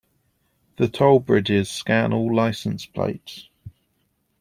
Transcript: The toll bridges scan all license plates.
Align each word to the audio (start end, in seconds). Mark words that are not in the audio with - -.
The 0.77 0.87
toll 0.87 1.19
bridges 1.19 1.69
scan 1.69 2.11
all 2.11 2.35
license 2.35 2.87
plates. 2.87 3.49